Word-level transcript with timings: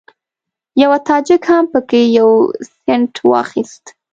یوه 0.81 0.97
تاجک 1.07 1.43
هم 1.51 1.65
په 1.73 1.79
کې 1.89 2.01
یو 2.19 2.29
سینټ 2.79 3.13
وانخیست. 3.29 3.85